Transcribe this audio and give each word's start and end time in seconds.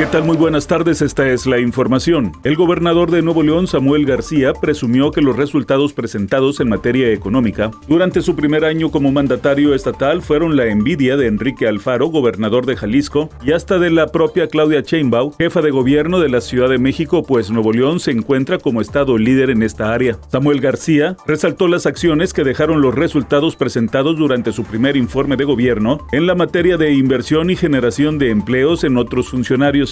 ¿Qué 0.00 0.06
tal? 0.06 0.24
Muy 0.24 0.38
buenas 0.38 0.66
tardes, 0.66 1.02
esta 1.02 1.28
es 1.28 1.44
la 1.44 1.58
información. 1.58 2.32
El 2.42 2.56
gobernador 2.56 3.10
de 3.10 3.20
Nuevo 3.20 3.42
León, 3.42 3.66
Samuel 3.66 4.06
García, 4.06 4.54
presumió 4.54 5.10
que 5.10 5.20
los 5.20 5.36
resultados 5.36 5.92
presentados 5.92 6.58
en 6.60 6.70
materia 6.70 7.12
económica 7.12 7.70
durante 7.86 8.22
su 8.22 8.34
primer 8.34 8.64
año 8.64 8.90
como 8.90 9.12
mandatario 9.12 9.74
estatal 9.74 10.22
fueron 10.22 10.56
la 10.56 10.64
envidia 10.68 11.18
de 11.18 11.26
Enrique 11.26 11.68
Alfaro, 11.68 12.06
gobernador 12.06 12.64
de 12.64 12.76
Jalisco, 12.76 13.28
y 13.44 13.52
hasta 13.52 13.78
de 13.78 13.90
la 13.90 14.06
propia 14.06 14.46
Claudia 14.46 14.80
Sheinbaum, 14.80 15.34
jefa 15.36 15.60
de 15.60 15.70
gobierno 15.70 16.18
de 16.18 16.30
la 16.30 16.40
Ciudad 16.40 16.70
de 16.70 16.78
México, 16.78 17.22
pues 17.22 17.50
Nuevo 17.50 17.70
León 17.70 18.00
se 18.00 18.12
encuentra 18.12 18.56
como 18.56 18.80
estado 18.80 19.18
líder 19.18 19.50
en 19.50 19.62
esta 19.62 19.92
área. 19.92 20.16
Samuel 20.32 20.62
García 20.62 21.18
resaltó 21.26 21.68
las 21.68 21.84
acciones 21.84 22.32
que 22.32 22.42
dejaron 22.42 22.80
los 22.80 22.94
resultados 22.94 23.54
presentados 23.54 24.16
durante 24.16 24.52
su 24.52 24.64
primer 24.64 24.96
informe 24.96 25.36
de 25.36 25.44
gobierno 25.44 25.98
en 26.10 26.26
la 26.26 26.34
materia 26.34 26.78
de 26.78 26.94
inversión 26.94 27.50
y 27.50 27.56
generación 27.56 28.16
de 28.16 28.30
empleos 28.30 28.82
en 28.82 28.96
otros 28.96 29.28
funcionarios 29.28 29.89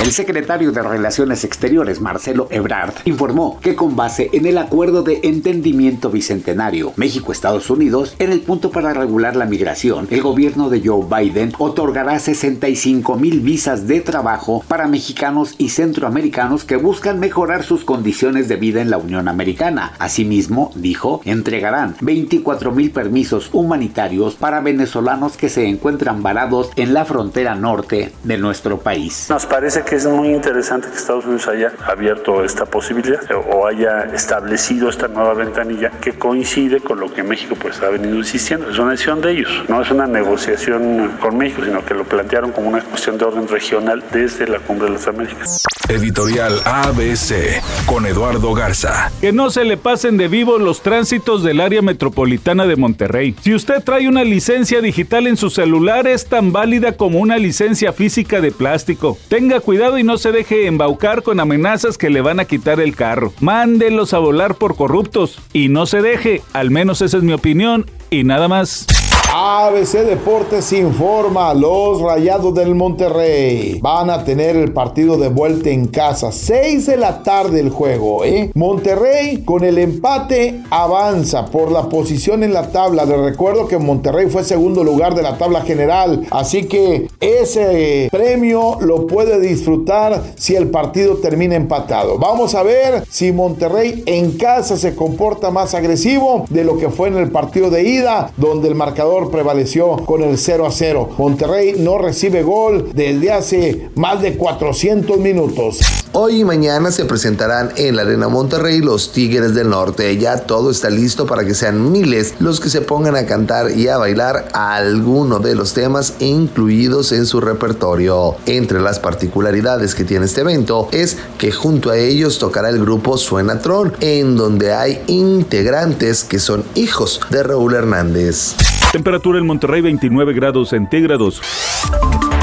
el 0.00 0.12
secretario 0.12 0.70
de 0.70 0.80
Relaciones 0.80 1.42
Exteriores, 1.42 2.00
Marcelo 2.00 2.46
Ebrard, 2.50 2.94
informó 3.04 3.58
que 3.60 3.74
con 3.74 3.96
base 3.96 4.30
en 4.32 4.46
el 4.46 4.56
acuerdo 4.56 5.02
de 5.02 5.18
entendimiento 5.24 6.08
bicentenario 6.08 6.92
México-Estados 6.94 7.68
Unidos, 7.68 8.14
en 8.20 8.30
el 8.30 8.40
punto 8.40 8.70
para 8.70 8.94
regular 8.94 9.34
la 9.34 9.44
migración, 9.44 10.06
el 10.10 10.22
gobierno 10.22 10.70
de 10.70 10.82
Joe 10.84 11.04
Biden 11.04 11.52
otorgará 11.58 12.20
65 12.20 13.16
mil 13.16 13.40
visas 13.40 13.88
de 13.88 14.00
trabajo 14.00 14.64
para 14.68 14.86
mexicanos 14.86 15.56
y 15.58 15.70
centroamericanos 15.70 16.62
que 16.62 16.76
buscan 16.76 17.18
mejorar 17.18 17.64
sus 17.64 17.84
condiciones 17.84 18.46
de 18.46 18.54
vida 18.54 18.80
en 18.80 18.90
la 18.90 18.98
Unión 18.98 19.26
Americana. 19.26 19.94
Asimismo, 19.98 20.70
dijo, 20.76 21.22
entregarán 21.24 21.96
24 22.00 22.70
mil 22.70 22.92
permisos 22.92 23.50
humanitarios 23.52 24.36
para 24.36 24.60
venezolanos 24.60 25.36
que 25.36 25.48
se 25.48 25.66
encuentran 25.66 26.22
varados 26.22 26.70
en 26.76 26.94
la 26.94 27.04
frontera 27.04 27.56
norte 27.56 28.12
de 28.22 28.38
nuestro 28.38 28.78
país. 28.78 29.26
Nos 29.38 29.46
parece 29.46 29.84
que 29.84 29.94
es 29.94 30.04
muy 30.04 30.30
interesante 30.30 30.88
que 30.88 30.96
Estados 30.96 31.24
Unidos 31.24 31.46
haya 31.46 31.72
abierto 31.86 32.42
esta 32.42 32.66
posibilidad 32.66 33.20
o 33.48 33.68
haya 33.68 34.02
establecido 34.12 34.88
esta 34.88 35.06
nueva 35.06 35.32
ventanilla 35.34 35.92
que 36.00 36.18
coincide 36.18 36.80
con 36.80 36.98
lo 36.98 37.14
que 37.14 37.22
México 37.22 37.54
pues 37.54 37.80
ha 37.82 37.88
venido 37.88 38.16
insistiendo. 38.16 38.68
Es 38.68 38.80
una 38.80 38.90
decisión 38.90 39.20
de 39.20 39.30
ellos, 39.30 39.48
no 39.68 39.80
es 39.80 39.92
una 39.92 40.08
negociación 40.08 41.12
con 41.20 41.38
México, 41.38 41.62
sino 41.64 41.84
que 41.84 41.94
lo 41.94 42.02
plantearon 42.02 42.50
como 42.50 42.68
una 42.68 42.80
cuestión 42.80 43.16
de 43.16 43.26
orden 43.26 43.46
regional 43.46 44.02
desde 44.12 44.48
la 44.48 44.58
Cumbre 44.58 44.88
de 44.88 44.94
las 44.94 45.06
Américas. 45.06 45.62
Editorial 45.88 46.60
ABC 46.64 47.62
con 47.86 48.06
Eduardo 48.06 48.52
Garza. 48.54 49.10
Que 49.20 49.32
no 49.32 49.50
se 49.50 49.64
le 49.64 49.76
pasen 49.76 50.16
de 50.16 50.28
vivo 50.28 50.58
los 50.58 50.82
tránsitos 50.82 51.42
del 51.42 51.60
área 51.60 51.80
metropolitana 51.80 52.66
de 52.66 52.76
Monterrey. 52.76 53.36
Si 53.40 53.54
usted 53.54 53.82
trae 53.84 54.08
una 54.08 54.24
licencia 54.24 54.82
digital 54.82 55.28
en 55.28 55.36
su 55.36 55.48
celular, 55.48 56.08
es 56.08 56.26
tan 56.26 56.52
válida 56.52 56.96
como 56.96 57.20
una 57.20 57.38
licencia 57.38 57.94
física 57.94 58.40
de 58.40 58.50
plástico. 58.50 59.16
Tenga 59.28 59.60
cuidado 59.60 59.98
y 59.98 60.04
no 60.04 60.16
se 60.16 60.32
deje 60.32 60.66
embaucar 60.66 61.22
con 61.22 61.38
amenazas 61.38 61.98
que 61.98 62.08
le 62.08 62.22
van 62.22 62.40
a 62.40 62.46
quitar 62.46 62.80
el 62.80 62.96
carro. 62.96 63.34
Mándelos 63.40 64.14
a 64.14 64.18
volar 64.18 64.54
por 64.54 64.74
corruptos 64.74 65.38
y 65.52 65.68
no 65.68 65.84
se 65.84 66.00
deje, 66.00 66.40
al 66.54 66.70
menos 66.70 67.02
esa 67.02 67.18
es 67.18 67.22
mi 67.22 67.34
opinión 67.34 67.84
y 68.08 68.24
nada 68.24 68.48
más. 68.48 68.86
ABC 69.30 70.06
Deportes 70.06 70.72
informa, 70.72 71.52
los 71.52 72.00
Rayados 72.00 72.54
del 72.54 72.74
Monterrey 72.74 73.78
van 73.82 74.08
a 74.08 74.24
tener 74.24 74.56
el 74.56 74.72
partido 74.72 75.18
de 75.18 75.28
vuelta 75.28 75.68
en 75.68 75.86
casa, 75.88 76.32
6 76.32 76.86
de 76.86 76.96
la 76.96 77.22
tarde 77.22 77.60
el 77.60 77.68
juego, 77.68 78.24
¿eh? 78.24 78.50
Monterrey 78.54 79.44
con 79.44 79.64
el 79.64 79.76
empate 79.76 80.62
avanza 80.70 81.44
por 81.44 81.70
la 81.70 81.90
posición 81.90 82.42
en 82.42 82.54
la 82.54 82.70
tabla. 82.72 83.04
Les 83.04 83.18
recuerdo 83.18 83.68
que 83.68 83.76
Monterrey 83.76 84.28
fue 84.30 84.44
segundo 84.44 84.82
lugar 84.82 85.14
de 85.14 85.22
la 85.22 85.36
tabla 85.36 85.60
general, 85.60 86.26
así 86.30 86.64
que 86.64 87.08
ese 87.20 88.08
premio 88.10 88.78
lo 88.80 89.06
puede 89.06 89.40
disfrutar 89.40 90.22
si 90.36 90.56
el 90.56 90.70
partido 90.70 91.16
termina 91.16 91.54
empatado. 91.54 92.18
Vamos 92.18 92.54
a 92.54 92.62
ver 92.62 93.04
si 93.10 93.32
Monterrey 93.32 94.04
en 94.06 94.38
casa 94.38 94.78
se 94.78 94.96
comporta 94.96 95.50
más 95.50 95.74
agresivo 95.74 96.46
de 96.48 96.64
lo 96.64 96.78
que 96.78 96.88
fue 96.88 97.08
en 97.08 97.18
el 97.18 97.30
partido 97.30 97.68
de 97.68 97.82
ida, 97.82 98.32
donde 98.38 98.68
el 98.68 98.74
marcador 98.74 99.17
prevaleció 99.26 99.96
con 100.06 100.22
el 100.22 100.38
0 100.38 100.66
a 100.66 100.70
0. 100.70 101.10
Monterrey 101.18 101.74
no 101.78 101.98
recibe 101.98 102.42
gol 102.42 102.90
desde 102.94 103.32
hace 103.32 103.90
más 103.94 104.22
de 104.22 104.36
400 104.36 105.18
minutos. 105.18 105.80
Hoy 106.12 106.40
y 106.40 106.44
mañana 106.44 106.90
se 106.90 107.04
presentarán 107.04 107.70
en 107.76 107.96
la 107.96 108.02
Arena 108.02 108.28
Monterrey 108.28 108.80
los 108.80 109.12
Tigres 109.12 109.54
del 109.54 109.70
Norte. 109.70 110.16
Ya 110.16 110.38
todo 110.38 110.70
está 110.70 110.88
listo 110.88 111.26
para 111.26 111.44
que 111.44 111.54
sean 111.54 111.92
miles 111.92 112.34
los 112.38 112.60
que 112.60 112.70
se 112.70 112.80
pongan 112.80 113.14
a 113.14 113.26
cantar 113.26 113.72
y 113.72 113.88
a 113.88 113.98
bailar 113.98 114.48
alguno 114.54 115.38
de 115.38 115.54
los 115.54 115.74
temas 115.74 116.14
incluidos 116.20 117.12
en 117.12 117.26
su 117.26 117.40
repertorio. 117.40 118.36
Entre 118.46 118.80
las 118.80 118.98
particularidades 118.98 119.94
que 119.94 120.04
tiene 120.04 120.24
este 120.24 120.40
evento 120.40 120.88
es 120.92 121.18
que 121.36 121.52
junto 121.52 121.90
a 121.90 121.98
ellos 121.98 122.38
tocará 122.38 122.70
el 122.70 122.80
grupo 122.80 123.18
Suenatron, 123.18 123.92
en 124.00 124.36
donde 124.36 124.72
hay 124.72 125.02
integrantes 125.06 126.24
que 126.24 126.38
son 126.38 126.64
hijos 126.74 127.20
de 127.30 127.42
Raúl 127.42 127.74
Hernández. 127.74 128.56
Temperatura 128.92 129.38
en 129.38 129.46
Monterrey 129.46 129.82
29 129.82 130.32
grados 130.32 130.70
centígrados. 130.70 131.42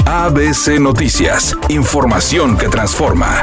ABC 0.06 0.78
Noticias, 0.78 1.56
información 1.68 2.56
que 2.56 2.68
transforma. 2.68 3.42